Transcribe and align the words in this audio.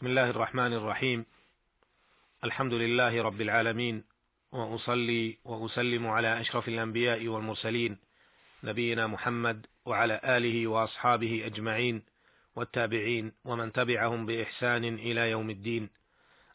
بسم 0.00 0.06
الله 0.06 0.30
الرحمن 0.30 0.72
الرحيم. 0.72 1.26
الحمد 2.44 2.74
لله 2.74 3.22
رب 3.22 3.40
العالمين 3.40 4.04
وأصلي 4.52 5.38
وأسلم 5.44 6.06
على 6.06 6.40
أشرف 6.40 6.68
الأنبياء 6.68 7.28
والمرسلين 7.28 7.98
نبينا 8.64 9.06
محمد 9.06 9.66
وعلى 9.84 10.20
آله 10.24 10.66
وأصحابه 10.66 11.42
أجمعين 11.46 12.02
والتابعين 12.56 13.32
ومن 13.44 13.72
تبعهم 13.72 14.26
بإحسان 14.26 14.84
إلى 14.84 15.30
يوم 15.30 15.50
الدين. 15.50 15.90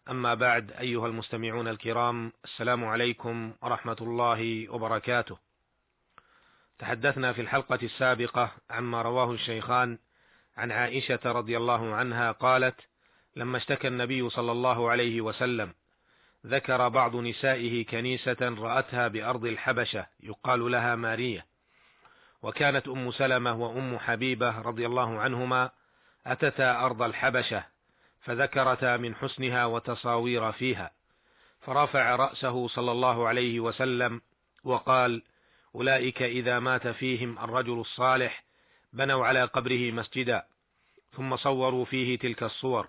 أما 0.09 0.34
بعد 0.34 0.71
أيها 0.71 1.07
المستمعون 1.07 1.68
الكرام 1.68 2.32
السلام 2.46 2.86
عليكم 2.86 3.54
ورحمة 3.62 3.98
الله 4.02 4.70
وبركاته. 4.70 5.38
تحدثنا 6.80 7.34
في 7.34 7.41
الحلقة 7.41 7.80
السابقة 7.84 8.52
عما 8.70 9.02
رواه 9.02 9.32
الشيخان 9.32 9.98
عن 10.57 10.71
عائشة 10.71 11.20
رضي 11.25 11.57
الله 11.57 11.93
عنها 11.93 12.32
قالت 12.32 12.75
لما 13.36 13.58
اشتكى 13.58 13.88
النبي 13.88 14.30
صلى 14.30 14.52
الله 14.52 14.89
عليه 14.89 15.21
وسلم 15.21 15.74
ذكر 16.46 16.89
بعض 16.89 17.16
نسائه 17.16 17.86
كنيسة 17.86 18.38
رأتها 18.42 19.07
بأرض 19.07 19.46
الحبشة 19.46 20.06
يقال 20.20 20.71
لها 20.71 20.96
مارية. 20.96 21.46
وكانت 22.42 22.88
أم 22.88 23.12
سلمة 23.12 23.54
وأم 23.54 24.00
حبيبة 24.00 24.60
رضي 24.62 24.86
الله 24.86 25.20
عنهما 25.20 25.71
أتتا 26.26 26.86
أرض 26.86 27.02
الحبشة 27.02 27.64
فذكرتا 28.21 28.98
من 28.98 29.16
حسنها 29.16 29.65
وتصاوير 29.65 30.52
فيها. 30.52 30.92
فرفع 31.62 32.16
رأسه 32.16 32.67
صلى 32.67 32.92
الله 32.92 33.28
عليه 33.28 33.59
وسلم 33.59 34.22
وقال 34.64 35.23
أولئك 35.76 36.22
إذا 36.22 36.59
مات 36.59 36.88
فيهم 36.88 37.40
الرجل 37.40 37.80
الصالح 37.80 38.44
بنوا 38.94 39.26
على 39.26 39.44
قبره 39.44 39.92
مسجدا 39.92 40.45
ثم 41.17 41.36
صوروا 41.36 41.86
فيه 41.86 42.17
تلك 42.17 42.44
الصور 42.44 42.88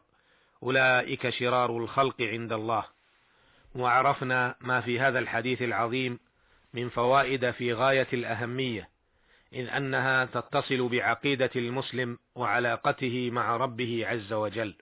أولئك 0.63 1.31
شرار 1.31 1.77
الخلق 1.77 2.23
عند 2.23 2.53
الله. 2.53 2.85
وعرفنا 3.75 4.55
ما 4.61 4.81
في 4.81 5.01
هذا 5.01 5.19
الحديث 5.19 5.63
العظيم 5.63 6.19
من 6.75 6.89
فوائد 6.89 7.51
في 7.51 7.73
غاية 7.73 8.09
الأهمية 8.13 8.89
إذ 9.53 9.69
أنها 9.69 10.25
تتصل 10.25 10.89
بعقيدة 10.89 11.51
المسلم 11.57 12.19
وعلاقته 12.35 13.31
مع 13.33 13.57
ربه 13.57 14.07
عز 14.07 14.33
وجل. 14.33 14.75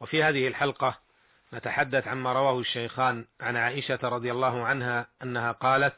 وفي 0.00 0.22
هذه 0.22 0.48
الحلقة 0.48 0.98
نتحدث 1.54 2.08
عما 2.08 2.32
رواه 2.32 2.60
الشيخان 2.60 3.24
عن 3.40 3.56
عائشة 3.56 3.98
رضي 4.02 4.32
الله 4.32 4.64
عنها 4.64 5.06
أنها 5.22 5.52
قالت 5.52 5.94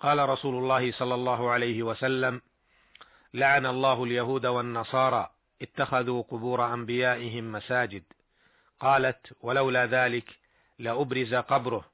قال 0.00 0.28
رسول 0.28 0.54
الله 0.54 0.92
صلى 0.92 1.14
الله 1.14 1.50
عليه 1.50 1.82
وسلم 1.82 2.40
لعن 3.34 3.66
الله 3.66 4.04
اليهود 4.04 4.46
والنصارى 4.46 5.30
اتخذوا 5.62 6.22
قبور 6.22 6.74
أنبيائهم 6.74 7.52
مساجد. 7.52 8.02
قالت 8.80 9.32
ولولا 9.40 9.86
ذلك 9.86 10.36
لأبرز 10.78 11.34
قبره 11.34 11.84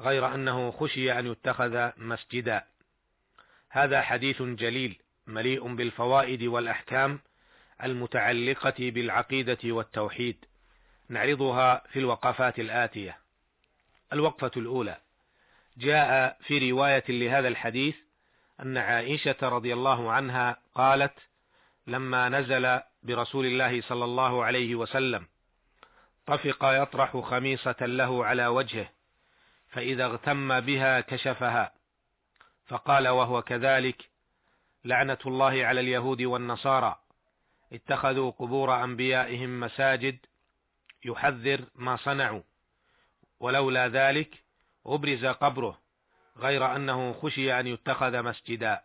غير 0.00 0.34
أنه 0.34 0.70
خشي 0.70 1.18
أن 1.18 1.26
يتخذ 1.26 1.90
مسجدا. 1.96 2.64
هذا 3.70 4.00
حديث 4.00 4.42
جليل 4.42 4.98
مليء 5.26 5.74
بالفوائد 5.74 6.42
والأحكام 6.42 7.20
المتعلقة 7.82 8.74
بالعقيدة 8.78 9.58
والتوحيد. 9.64 10.44
نعرضها 11.08 11.82
في 11.92 11.98
الوقفات 11.98 12.58
الآتية. 12.58 13.18
الوقفة 14.12 14.50
الأولى. 14.56 14.96
جاء 15.76 16.38
في 16.40 16.70
رواية 16.70 17.04
لهذا 17.08 17.48
الحديث 17.48 17.96
أن 18.60 18.76
عائشة 18.76 19.36
رضي 19.42 19.72
الله 19.72 20.12
عنها 20.12 20.56
قالت 20.74 21.14
لما 21.86 22.28
نزل 22.28 22.80
برسول 23.02 23.46
الله 23.46 23.80
صلى 23.80 24.04
الله 24.04 24.44
عليه 24.44 24.74
وسلم. 24.74 25.26
طفق 26.26 26.64
يطرح 26.64 27.16
خميصة 27.16 27.76
له 27.80 28.24
على 28.24 28.46
وجهه 28.46 28.88
فإذا 29.68 30.04
اغتم 30.04 30.60
بها 30.60 31.00
كشفها. 31.00 31.72
فقال 32.66 33.08
وهو 33.08 33.42
كذلك 33.42 34.10
لعنة 34.84 35.18
الله 35.26 35.66
على 35.66 35.80
اليهود 35.80 36.22
والنصارى. 36.22 36.98
اتخذوا 37.72 38.30
قبور 38.30 38.84
أنبيائهم 38.84 39.60
مساجد 39.60 40.18
يحذر 41.04 41.64
ما 41.74 41.96
صنعوا. 41.96 42.42
ولولا 43.40 43.88
ذلك 43.88 44.34
أبرز 44.86 45.26
قبره 45.26 45.78
غير 46.36 46.76
أنه 46.76 47.12
خشي 47.12 47.60
أن 47.60 47.66
يتخذ 47.66 48.22
مسجدا. 48.22 48.80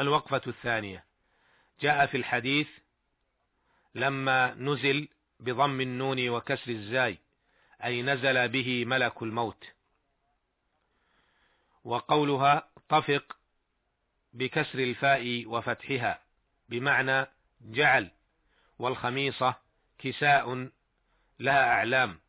الوقفة 0.00 0.42
الثانية. 0.46 1.04
جاء 1.80 2.06
في 2.06 2.16
الحديث 2.16 2.68
لما 3.94 4.54
نزل 4.54 5.08
بضم 5.40 5.80
النون 5.80 6.28
وكسر 6.28 6.70
الزاي 6.70 7.18
أي 7.84 8.02
نزل 8.02 8.48
به 8.48 8.84
ملك 8.84 9.22
الموت. 9.22 9.64
وقولها 11.84 12.68
طفق 12.88 13.36
بكسر 14.32 14.78
الفاء 14.78 15.46
وفتحها 15.46 16.18
بمعنى 16.68 17.26
جعل 17.60 18.10
والخميصة 18.78 19.54
كساء 19.98 20.68
لها 21.40 21.64
أعلام. 21.72 22.20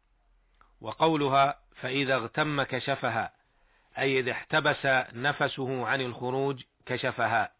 وقولها 0.81 1.59
فإذا 1.75 2.15
اغتم 2.15 2.63
كشفها 2.63 3.33
أي 3.97 4.19
إذا 4.19 4.31
احتبس 4.31 4.85
نفسه 5.13 5.87
عن 5.87 6.01
الخروج 6.01 6.63
كشفها. 6.85 7.51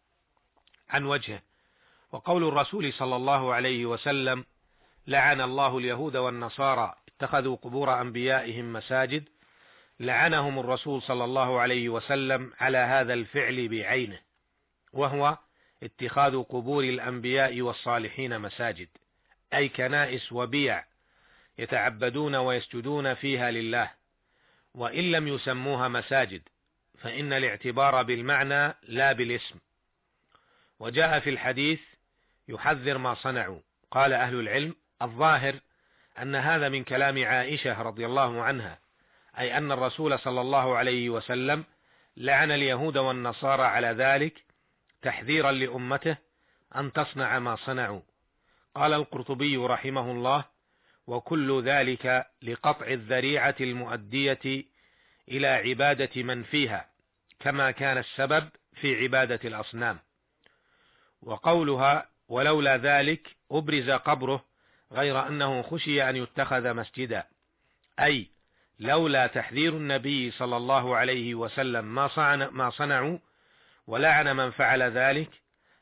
عن 0.88 1.04
وجهه. 1.04 1.42
وقول 2.12 2.44
الرسول 2.44 2.92
صلى 2.92 3.16
الله 3.16 3.54
عليه 3.54 3.86
وسلم 3.86 4.44
لعن 5.06 5.40
الله 5.40 5.78
اليهود 5.78 6.16
والنصارى 6.16 6.94
اتخذوا 7.08 7.56
قبور 7.56 8.00
أنبيائهم 8.00 8.72
مساجد 8.72 9.28
لعنهم 10.00 10.58
الرسول 10.58 11.02
صلى 11.02 11.24
الله 11.24 11.60
عليه 11.60 11.88
وسلم 11.88 12.52
على 12.60 12.78
هذا 12.78 13.14
الفعل 13.14 13.68
بعينه 13.68 14.18
وهو 14.92 15.38
اتخاذ 15.82 16.42
قبور 16.42 16.84
الأنبياء 16.84 17.60
والصالحين 17.60 18.38
مساجد 18.40 18.88
أي 19.54 19.68
كنائس 19.68 20.32
وبيع 20.32 20.84
يتعبدون 21.58 22.34
ويسجدون 22.34 23.14
فيها 23.14 23.50
لله 23.50 23.90
وإن 24.74 25.10
لم 25.10 25.28
يسموها 25.28 25.88
مساجد 25.88 26.42
فإن 26.98 27.32
الاعتبار 27.32 28.02
بالمعنى 28.02 28.74
لا 28.82 29.12
بالاسم. 29.12 29.58
وجاء 30.80 31.20
في 31.20 31.30
الحديث 31.30 31.80
يحذر 32.48 32.98
ما 32.98 33.14
صنعوا. 33.14 33.60
قال 33.90 34.12
أهل 34.12 34.40
العلم 34.40 34.74
الظاهر 35.02 35.60
أن 36.18 36.34
هذا 36.34 36.68
من 36.68 36.84
كلام 36.84 37.24
عائشة 37.24 37.82
رضي 37.82 38.06
الله 38.06 38.42
عنها 38.42 38.78
أي 39.38 39.58
أن 39.58 39.72
الرسول 39.72 40.18
صلى 40.18 40.40
الله 40.40 40.76
عليه 40.76 41.10
وسلم 41.10 41.64
لعن 42.16 42.50
اليهود 42.50 42.98
والنصارى 42.98 43.62
على 43.62 43.86
ذلك 43.86 44.44
تحذيرا 45.02 45.52
لأمته 45.52 46.16
أن 46.76 46.92
تصنع 46.92 47.38
ما 47.38 47.56
صنعوا. 47.56 48.00
قال 48.74 48.92
القرطبي 48.92 49.56
رحمه 49.56 50.10
الله 50.10 50.44
وكل 51.06 51.62
ذلك 51.62 52.26
لقطع 52.42 52.86
الذريعة 52.86 53.54
المؤدية 53.60 54.64
إلى 55.28 55.46
عبادة 55.46 56.22
من 56.22 56.42
فيها 56.42 56.88
كما 57.40 57.70
كان 57.70 57.98
السبب 57.98 58.48
في 58.74 59.02
عبادة 59.02 59.40
الأصنام 59.44 59.98
وقولها 61.22 62.08
ولولا 62.32 62.76
ذلك 62.76 63.36
أبرز 63.50 63.90
قبره 63.90 64.44
غير 64.92 65.26
أنه 65.26 65.62
خشي 65.62 66.10
أن 66.10 66.16
يتخذ 66.16 66.74
مسجدا. 66.74 67.24
أي 68.00 68.26
لولا 68.80 69.26
تحذير 69.26 69.76
النبي 69.76 70.30
صلى 70.30 70.56
الله 70.56 70.96
عليه 70.96 71.34
وسلم 71.34 71.84
ما, 71.94 72.36
ما 72.36 72.70
صنعوا 72.70 73.18
ولعن 73.86 74.36
من 74.36 74.50
فعل 74.50 74.82
ذلك 74.82 75.30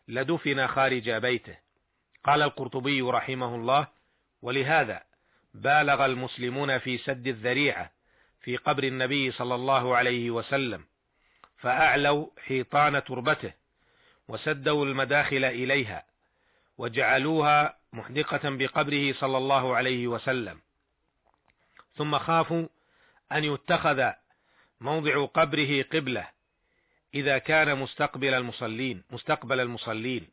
لدفن 0.08 0.66
خارج 0.66 1.10
بيته. 1.10 1.56
قال 2.24 2.42
القرطبي 2.42 3.02
رحمه 3.02 3.54
الله 3.54 3.86
ولهذا 4.42 5.02
بالغ 5.54 6.04
المسلمون 6.04 6.78
في 6.78 6.98
سد 6.98 7.26
الذريعة 7.26 7.90
في 8.40 8.56
قبر 8.56 8.84
النبي 8.84 9.30
صلى 9.30 9.54
الله 9.54 9.96
عليه 9.96 10.30
وسلم 10.30 10.84
فأعلوا 11.58 12.26
حيطان 12.46 13.04
تربته 13.04 13.52
وسدوا 14.28 14.86
المداخل 14.86 15.44
إليها. 15.44 16.09
وجعلوها 16.80 17.76
محدقة 17.92 18.50
بقبره 18.50 19.12
صلى 19.12 19.38
الله 19.38 19.76
عليه 19.76 20.06
وسلم. 20.06 20.60
ثم 21.96 22.18
خافوا 22.18 22.66
أن 23.32 23.44
يتخذ 23.44 24.10
موضع 24.80 25.26
قبره 25.26 25.82
قبلة 25.82 26.28
إذا 27.14 27.38
كان 27.38 27.78
مستقبل 27.78 28.34
المصلين 28.34 29.02
مستقبل 29.10 29.60
المصلين. 29.60 30.28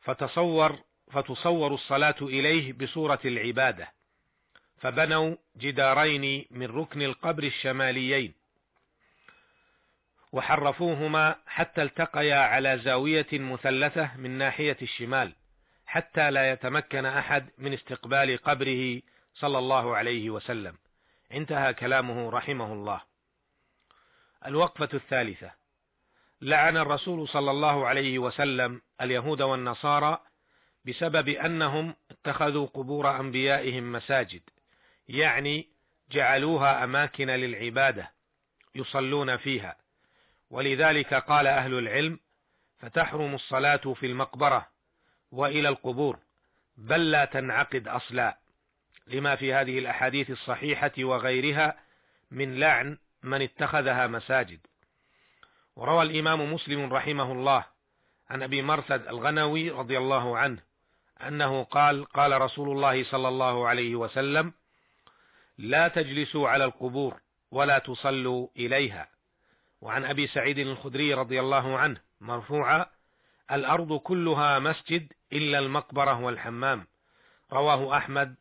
فتصور 0.00 0.78
فتصور 1.12 1.74
الصلاة 1.74 2.16
إليه 2.22 2.72
بصورة 2.72 3.20
العبادة. 3.24 3.92
فبنوا 4.78 5.36
جدارين 5.56 6.44
من 6.50 6.66
ركن 6.66 7.02
القبر 7.02 7.42
الشماليين. 7.42 8.34
وحرفوهما 10.32 11.36
حتى 11.46 11.82
التقيا 11.82 12.36
على 12.36 12.78
زاوية 12.78 13.26
مثلثة 13.32 14.16
من 14.16 14.30
ناحية 14.30 14.76
الشمال. 14.82 15.32
حتى 15.94 16.30
لا 16.30 16.52
يتمكن 16.52 17.06
أحد 17.06 17.50
من 17.58 17.72
استقبال 17.72 18.38
قبره 18.38 19.02
صلى 19.34 19.58
الله 19.58 19.96
عليه 19.96 20.30
وسلم. 20.30 20.76
انتهى 21.32 21.74
كلامه 21.74 22.30
رحمه 22.30 22.72
الله. 22.72 23.00
الوقفة 24.46 24.88
الثالثة. 24.94 25.50
لعن 26.40 26.76
الرسول 26.76 27.28
صلى 27.28 27.50
الله 27.50 27.86
عليه 27.86 28.18
وسلم 28.18 28.82
اليهود 29.00 29.42
والنصارى 29.42 30.18
بسبب 30.84 31.28
أنهم 31.28 31.94
اتخذوا 32.10 32.66
قبور 32.66 33.20
أنبيائهم 33.20 33.92
مساجد 33.92 34.42
يعني 35.08 35.68
جعلوها 36.10 36.84
أماكن 36.84 37.30
للعبادة 37.30 38.12
يصلون 38.74 39.36
فيها. 39.36 39.76
ولذلك 40.50 41.14
قال 41.14 41.46
أهل 41.46 41.78
العلم 41.78 42.18
فتحرم 42.78 43.34
الصلاة 43.34 43.94
في 43.94 44.06
المقبرة 44.06 44.73
وإلى 45.34 45.68
القبور 45.68 46.18
بل 46.76 47.10
لا 47.10 47.24
تنعقد 47.24 47.88
أصلا. 47.88 48.38
لما 49.06 49.36
في 49.36 49.54
هذه 49.54 49.78
الأحاديث 49.78 50.30
الصحيحة 50.30 50.92
وغيرها 50.98 51.76
من 52.30 52.60
لعن 52.60 52.98
من 53.22 53.42
اتخذها 53.42 54.06
مساجد. 54.06 54.60
وروى 55.76 56.02
الإمام 56.02 56.54
مسلم 56.54 56.92
رحمه 56.92 57.32
الله 57.32 57.64
عن 58.30 58.42
أبي 58.42 58.62
مرثد 58.62 59.06
الغنوي 59.06 59.70
رضي 59.70 59.98
الله 59.98 60.38
عنه 60.38 60.58
أنه 61.26 61.64
قال 61.64 62.04
قال 62.04 62.40
رسول 62.40 62.76
الله 62.76 63.04
صلى 63.04 63.28
الله 63.28 63.68
عليه 63.68 63.94
وسلم 63.94 64.52
لا 65.58 65.88
تجلسوا 65.88 66.48
على 66.48 66.64
القبور 66.64 67.20
ولا 67.50 67.78
تصلوا 67.78 68.48
إليها. 68.56 69.08
وعن 69.80 70.04
أبي 70.04 70.26
سعيد 70.26 70.58
الخدري 70.58 71.14
رضي 71.14 71.40
الله 71.40 71.78
عنه 71.78 72.00
مرفوعا 72.20 72.86
الأرض 73.52 73.96
كلها 73.98 74.58
مسجد 74.58 75.12
إلا 75.32 75.58
المقبرة 75.58 76.20
والحمام. 76.20 76.86
رواه 77.52 77.96
أحمد 77.96 78.34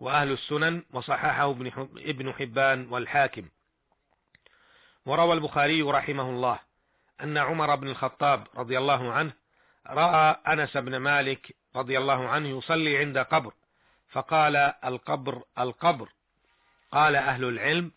وأهل 0.00 0.32
السنن 0.32 0.82
وصححه 0.92 1.50
ابن 1.96 2.32
حبان 2.32 2.86
والحاكم. 2.90 3.48
وروى 5.06 5.32
البخاري 5.32 5.82
رحمه 5.82 6.30
الله 6.30 6.58
أن 7.20 7.38
عمر 7.38 7.74
بن 7.76 7.88
الخطاب 7.88 8.46
رضي 8.56 8.78
الله 8.78 9.12
عنه 9.12 9.32
رأى 9.86 10.36
أنس 10.48 10.76
بن 10.76 10.96
مالك 10.96 11.56
رضي 11.76 11.98
الله 11.98 12.28
عنه 12.28 12.48
يصلي 12.48 12.98
عند 12.98 13.18
قبر 13.18 13.52
فقال 14.08 14.56
القبر 14.84 15.42
القبر. 15.58 16.08
قال 16.92 17.16
أهل 17.16 17.44
العلم 17.44 17.92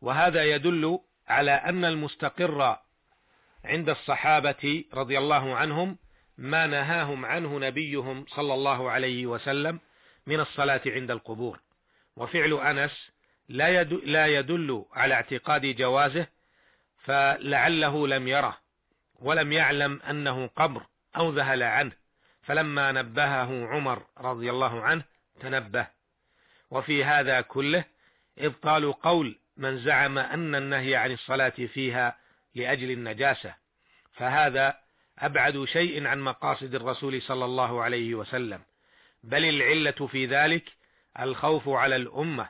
وهذا 0.00 0.44
يدل 0.44 1.00
على 1.28 1.50
أن 1.50 1.84
المستقر 1.84 2.78
عند 3.64 3.88
الصحابة 3.88 4.84
رضي 4.94 5.18
الله 5.18 5.54
عنهم 5.56 5.98
ما 6.38 6.66
نهاهم 6.66 7.24
عنه 7.24 7.58
نبيهم 7.58 8.24
صلى 8.28 8.54
الله 8.54 8.90
عليه 8.90 9.26
وسلم 9.26 9.80
من 10.26 10.40
الصلاة 10.40 10.80
عند 10.86 11.10
القبور. 11.10 11.60
وفعل 12.16 12.52
أنس 12.52 13.10
لا 13.48 13.82
لا 13.84 14.26
يدل 14.26 14.84
على 14.92 15.14
اعتقاد 15.14 15.66
جوازه 15.66 16.26
فلعله 17.04 18.08
لم 18.08 18.28
يره 18.28 18.58
ولم 19.20 19.52
يعلم 19.52 20.00
أنه 20.02 20.46
قبر 20.46 20.82
أو 21.16 21.30
ذهل 21.30 21.62
عنه. 21.62 21.92
فلما 22.42 22.92
نبهه 22.92 23.66
عمر 23.66 24.02
رضي 24.18 24.50
الله 24.50 24.82
عنه 24.82 25.04
تنبه. 25.40 25.86
وفي 26.70 27.04
هذا 27.04 27.40
كله 27.40 27.84
إبطال 28.38 28.92
قول 28.92 29.38
من 29.56 29.78
زعم 29.78 30.18
أن 30.18 30.54
النهي 30.54 30.96
عن 30.96 31.12
الصلاة 31.12 31.48
فيها 31.50 32.19
لأجل 32.54 32.90
النجاسة 32.90 33.54
فهذا 34.12 34.74
أبعد 35.18 35.64
شيء 35.64 36.06
عن 36.06 36.20
مقاصد 36.20 36.74
الرسول 36.74 37.22
صلى 37.22 37.44
الله 37.44 37.82
عليه 37.82 38.14
وسلم 38.14 38.60
بل 39.22 39.44
العلة 39.44 40.06
في 40.06 40.26
ذلك 40.26 40.72
الخوف 41.20 41.68
على 41.68 41.96
الأمة 41.96 42.48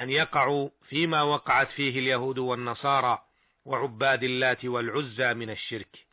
أن 0.00 0.10
يقعوا 0.10 0.68
فيما 0.88 1.22
وقعت 1.22 1.68
فيه 1.70 1.98
اليهود 1.98 2.38
والنصارى 2.38 3.22
وعباد 3.64 4.24
اللات 4.24 4.64
والعزى 4.64 5.34
من 5.34 5.50
الشرك. 5.50 6.06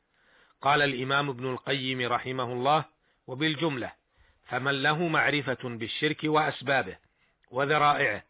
قال 0.61 0.81
الإمام 0.81 1.29
ابن 1.29 1.51
القيم 1.51 2.01
رحمه 2.01 2.53
الله 2.53 2.85
وبالجملة 3.27 3.91
فمن 4.45 4.83
له 4.83 5.07
معرفة 5.07 5.57
بالشرك 5.63 6.19
وأسبابه 6.23 6.97
وذرائعه 7.51 8.23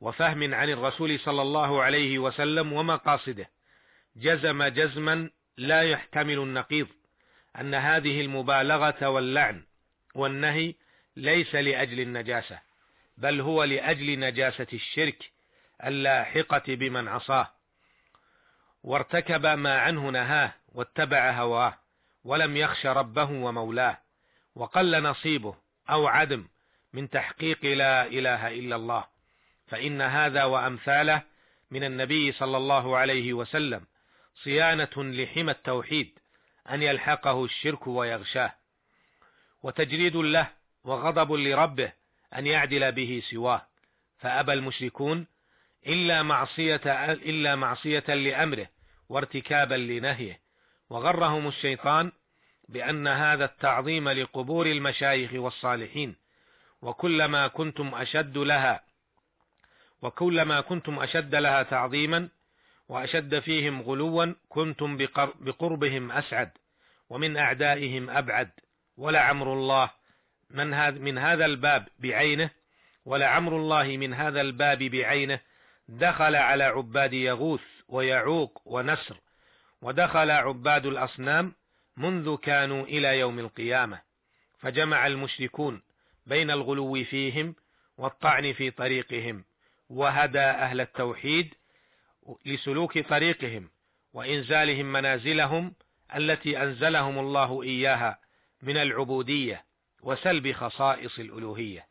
وفهم 0.00 0.54
عن 0.54 0.70
الرسول 0.70 1.20
صلى 1.20 1.42
الله 1.42 1.82
عليه 1.82 2.18
وسلم 2.18 2.72
ومقاصده 2.72 3.50
جزم 4.16 4.64
جزما 4.64 5.30
لا 5.56 5.82
يحتمل 5.82 6.38
النقيض 6.38 6.88
أن 7.60 7.74
هذه 7.74 8.20
المبالغة 8.20 9.08
واللعن 9.08 9.64
والنهي 10.14 10.74
ليس 11.16 11.54
لأجل 11.54 12.00
النجاسة 12.00 12.58
بل 13.18 13.40
هو 13.40 13.64
لأجل 13.64 14.20
نجاسة 14.20 14.66
الشرك 14.72 15.30
اللاحقة 15.84 16.62
بمن 16.68 17.08
عصاه. 17.08 17.50
وارتكب 18.82 19.46
ما 19.46 19.78
عنه 19.78 20.10
نهاه 20.10 20.52
واتبع 20.68 21.30
هواه 21.30 21.78
ولم 22.24 22.56
يخش 22.56 22.86
ربه 22.86 23.30
ومولاه 23.30 23.98
وقل 24.54 25.02
نصيبه 25.02 25.54
أو 25.90 26.06
عدم 26.06 26.48
من 26.92 27.10
تحقيق 27.10 27.64
لا 27.64 28.06
إله 28.06 28.48
إلا 28.48 28.76
الله. 28.76 29.04
فإن 29.66 30.02
هذا 30.02 30.44
وأمثاله 30.44 31.22
من 31.70 31.84
النبي 31.84 32.32
صلى 32.32 32.56
الله 32.56 32.96
عليه 32.96 33.32
وسلم 33.32 33.86
صيانة 34.44 34.90
لحمى 34.96 35.50
التوحيد 35.50 36.18
أن 36.70 36.82
يلحقه 36.82 37.44
الشرك 37.44 37.86
ويغشاه. 37.86 38.54
وتجريد 39.62 40.16
له 40.16 40.48
وغضب 40.84 41.32
لربه 41.32 41.92
أن 42.34 42.46
يعدل 42.46 42.92
به 42.92 43.22
سواه. 43.30 43.66
فأبى 44.18 44.52
المشركون 44.52 45.26
إلا 45.86 46.22
معصية 46.22 46.80
إلا 47.12 47.56
معصية 47.56 48.04
لأمره 48.08 48.66
وارتكابا 49.08 49.74
لنهيه. 49.74 50.40
وغرهم 50.90 51.48
الشيطان 51.48 52.12
بأن 52.68 53.08
هذا 53.08 53.44
التعظيم 53.44 54.08
لقبور 54.08 54.66
المشايخ 54.66 55.30
والصالحين. 55.32 56.16
وكلما 56.82 57.48
كنتم 57.48 57.94
أشد 57.94 58.38
لها 58.38 58.84
وكلما 60.02 60.60
كنتم 60.60 60.98
أشد 60.98 61.34
لها 61.34 61.62
تعظيما 61.62 62.28
وأشد 62.90 63.38
فيهم 63.38 63.82
غلوا 63.82 64.34
كنتم 64.48 64.96
بقربهم 65.40 66.12
أسعد 66.12 66.50
ومن 67.10 67.36
أعدائهم 67.36 68.10
أبعد. 68.10 68.50
ولعمر 68.96 69.52
الله 69.52 69.90
من 70.50 71.00
من 71.02 71.18
هذا 71.18 71.44
الباب 71.46 71.88
بعينه 71.98 72.50
ولعمر 73.04 73.56
الله 73.56 73.96
من 73.96 74.14
هذا 74.14 74.40
الباب 74.40 74.78
بعينه. 74.78 75.40
دخل 75.88 76.34
على 76.36 76.64
عباد 76.64 77.12
يغوث 77.12 77.60
ويعوق 77.88 78.62
ونسر 78.64 79.20
ودخل 79.82 80.30
عباد 80.30 80.86
الأصنام 80.86 81.52
منذ 81.96 82.36
كانوا 82.36 82.84
إلى 82.84 83.18
يوم 83.18 83.38
القيامة. 83.38 84.00
فجمع 84.58 85.06
المشركون 85.06 85.82
بين 86.26 86.50
الغلو 86.50 87.04
فيهم 87.04 87.54
والطعن 87.98 88.52
في 88.52 88.70
طريقهم 88.70 89.44
وهدى 89.88 90.40
أهل 90.40 90.80
التوحيد 90.80 91.54
لسلوك 92.46 92.98
طريقهم 92.98 93.70
وإنزالهم 94.12 94.92
منازلهم 94.92 95.74
التي 96.16 96.62
أنزلهم 96.62 97.18
الله 97.18 97.62
إياها 97.62 98.18
من 98.62 98.76
العبودية 98.76 99.64
وسلب 100.02 100.52
خصائص 100.52 101.18
الألوهية. 101.18 101.86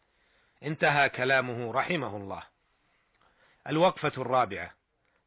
انتهى 0.64 1.10
كلامه 1.10 1.72
رحمه 1.72 2.18
الله. 2.18 2.44
الوقفة 3.68 4.22
الرابعة. 4.22 4.74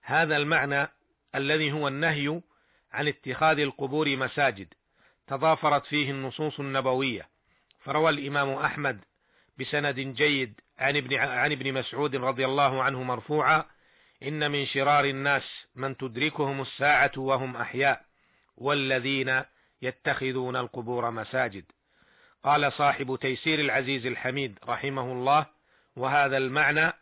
هذا 0.02 0.36
المعنى 0.36 0.88
الذي 1.34 1.72
هو 1.72 1.88
النهي 1.88 2.40
عن 2.92 3.08
اتخاذ 3.08 3.58
القبور 3.58 4.16
مساجد 4.16 4.74
تضافرت 5.26 5.86
فيه 5.86 6.10
النصوص 6.10 6.60
النبوية. 6.60 7.28
فروى 7.80 8.10
الإمام 8.10 8.52
أحمد 8.52 9.00
بسند 9.58 10.00
جيد 10.00 10.60
عن 10.78 10.96
ابن 10.96 11.16
عن 11.16 11.52
ابن 11.52 11.72
مسعود 11.72 12.16
رضي 12.16 12.44
الله 12.44 12.82
عنه 12.82 13.02
مرفوعا 13.02 13.64
إن 14.22 14.50
من 14.50 14.66
شرار 14.66 15.04
الناس 15.04 15.42
من 15.74 15.96
تدركهم 15.96 16.60
الساعة 16.60 17.12
وهم 17.16 17.56
أحياء 17.56 18.04
والذين 18.56 19.42
يتخذون 19.82 20.56
القبور 20.56 21.10
مساجد. 21.10 21.64
قال 22.44 22.72
صاحب 22.72 23.18
تيسير 23.20 23.60
العزيز 23.60 24.06
الحميد 24.06 24.58
رحمه 24.68 25.12
الله 25.12 25.46
وهذا 25.96 26.36
المعنى 26.36 26.92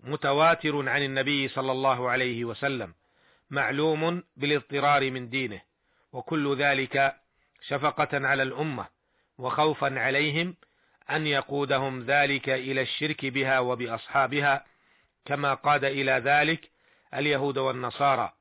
متواتر 0.00 0.88
عن 0.88 1.02
النبي 1.02 1.48
صلى 1.48 1.72
الله 1.72 2.10
عليه 2.10 2.44
وسلم 2.44 2.94
معلوم 3.50 4.22
بالاضطرار 4.36 5.10
من 5.10 5.28
دينه 5.28 5.60
وكل 6.12 6.56
ذلك 6.56 7.16
شفقة 7.68 8.26
على 8.26 8.42
الأمة 8.42 8.86
وخوفا 9.38 10.00
عليهم 10.00 10.54
أن 11.10 11.26
يقودهم 11.26 12.02
ذلك 12.02 12.48
إلى 12.48 12.82
الشرك 12.82 13.26
بها 13.26 13.58
وبأصحابها 13.58 14.64
كما 15.26 15.54
قاد 15.54 15.84
إلى 15.84 16.12
ذلك 16.12 16.70
اليهود 17.14 17.58
والنصارى. 17.58 18.32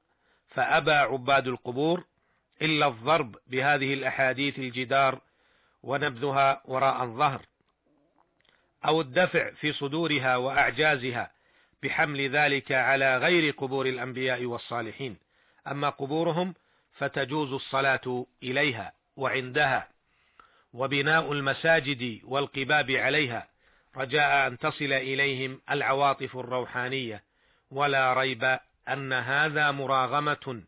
فأبى 0.49 0.91
عباد 0.91 1.47
القبور 1.47 2.03
إلا 2.61 2.87
الضرب 2.87 3.35
بهذه 3.47 3.93
الأحاديث 3.93 4.59
الجدار 4.59 5.21
ونبذها 5.83 6.61
وراء 6.65 7.03
الظهر 7.03 7.41
أو 8.85 9.01
الدفع 9.01 9.51
في 9.51 9.73
صدورها 9.73 10.37
وأعجازها 10.37 11.31
بحمل 11.83 12.29
ذلك 12.29 12.71
على 12.71 13.17
غير 13.17 13.51
قبور 13.51 13.85
الأنبياء 13.85 14.45
والصالحين. 14.45 15.17
أما 15.67 15.89
قبورهم 15.89 16.53
فتجوز 16.93 17.53
الصلاة 17.53 18.25
إليها 18.43 18.93
وعندها 19.15 19.87
وبناء 20.73 21.31
المساجد 21.31 22.19
والقباب 22.23 22.91
عليها 22.91 23.47
رجاء 23.97 24.47
أن 24.47 24.57
تصل 24.57 24.93
إليهم 24.93 25.61
العواطف 25.71 26.37
الروحانية 26.37 27.23
ولا 27.71 28.13
ريب 28.13 28.59
أن 28.89 29.13
هذا 29.13 29.71
مراغمة 29.71 30.63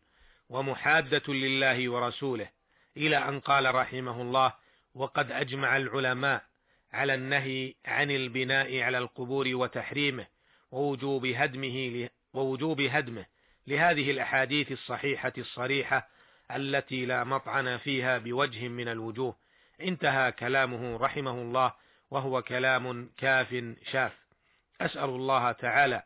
ومحادة 0.48 1.34
لله 1.34 1.88
ورسوله. 1.88 2.48
إلى 2.96 3.16
أن 3.16 3.40
قال 3.40 3.74
رحمه 3.74 4.22
الله 4.22 4.52
وقد 4.94 5.32
أجمع 5.32 5.76
العلماء 5.76 6.42
على 6.92 7.14
النهي 7.14 7.74
عن 7.86 8.10
البناء 8.10 8.80
على 8.80 8.98
القبور 8.98 9.48
وتحريمه 9.48 10.26
ووجوب 10.70 11.26
هدمه 11.26 12.08
ووجوب 12.32 12.80
هدمه 12.80 13.26
لهذه 13.66 14.10
الأحاديث 14.10 14.72
الصحيحة 14.72 15.32
الصريحة 15.38 16.08
التي 16.50 17.06
لا 17.06 17.24
مطعن 17.24 17.76
فيها 17.76 18.18
بوجه 18.18 18.68
من 18.68 18.88
الوجوه. 18.88 19.36
انتهى 19.80 20.32
كلامه 20.32 20.96
رحمه 20.96 21.30
الله. 21.30 21.72
وهو 22.10 22.42
كلام 22.42 23.10
كاف 23.16 23.64
شاف. 23.90 24.12
أسأل 24.80 25.10
الله 25.10 25.52
تعالى 25.52 26.02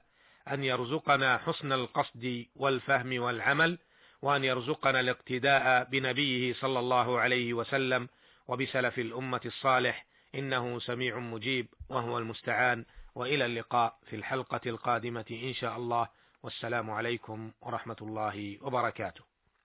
أن 0.48 0.64
يرزقنا 0.64 1.38
حسن 1.38 1.72
القصد 1.72 2.46
والفهم 2.56 3.22
والعمل 3.22 3.78
وأن 4.22 4.44
يرزقنا 4.44 5.00
الاقتداء 5.00 5.84
بنبيه 5.84 6.54
صلى 6.54 6.78
الله 6.78 7.20
عليه 7.20 7.54
وسلم 7.54 8.08
وبسلف 8.48 8.98
الأمة 8.98 9.40
الصالح. 9.46 10.06
إنه 10.34 10.78
سميع 10.78 11.18
مجيب 11.18 11.66
وهو 11.88 12.18
المستعان. 12.18 12.84
وإلى 13.14 13.46
اللقاء 13.46 13.98
في 14.06 14.16
الحلقة 14.16 14.60
القادمة 14.66 15.24
إن 15.30 15.54
شاء 15.54 15.76
الله. 15.76 16.08
والسلام 16.42 16.90
عليكم 16.90 17.52
ورحمة 17.60 17.96
الله 18.02 18.58
وبركاته. 18.62 19.31